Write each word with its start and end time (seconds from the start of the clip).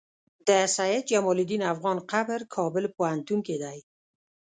د 0.47 0.49
سيد 0.75 1.03
جمال 1.11 1.37
الدين 1.43 1.63
افغان 1.73 1.97
قبر 2.11 2.39
کابل 2.55 2.83
پوهنتون 2.97 3.39
کی 3.47 3.55
دی 3.63 3.77